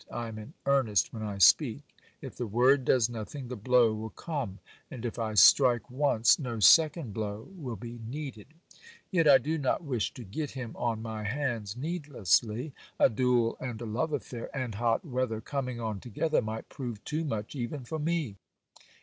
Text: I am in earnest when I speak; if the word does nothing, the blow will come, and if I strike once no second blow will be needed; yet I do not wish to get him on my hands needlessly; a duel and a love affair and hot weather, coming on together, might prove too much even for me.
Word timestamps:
I 0.11 0.29
am 0.29 0.39
in 0.39 0.55
earnest 0.65 1.13
when 1.13 1.21
I 1.21 1.37
speak; 1.37 1.83
if 2.23 2.35
the 2.35 2.47
word 2.47 2.85
does 2.85 3.07
nothing, 3.07 3.49
the 3.49 3.55
blow 3.55 3.93
will 3.93 4.09
come, 4.09 4.57
and 4.89 5.05
if 5.05 5.19
I 5.19 5.35
strike 5.35 5.91
once 5.91 6.39
no 6.39 6.59
second 6.59 7.13
blow 7.13 7.49
will 7.55 7.75
be 7.75 7.99
needed; 8.07 8.47
yet 9.11 9.27
I 9.27 9.37
do 9.37 9.59
not 9.59 9.83
wish 9.83 10.11
to 10.15 10.23
get 10.23 10.49
him 10.57 10.75
on 10.75 11.03
my 11.03 11.21
hands 11.21 11.77
needlessly; 11.77 12.73
a 12.97 13.09
duel 13.11 13.57
and 13.59 13.79
a 13.79 13.85
love 13.85 14.11
affair 14.11 14.49
and 14.57 14.73
hot 14.73 15.05
weather, 15.05 15.39
coming 15.39 15.79
on 15.79 15.99
together, 15.99 16.41
might 16.41 16.67
prove 16.67 17.05
too 17.05 17.23
much 17.23 17.53
even 17.55 17.83
for 17.85 17.99
me. 17.99 18.37